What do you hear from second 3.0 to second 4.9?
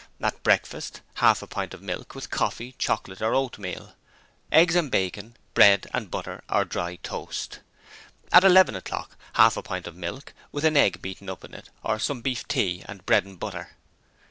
or oatmeal: eggs and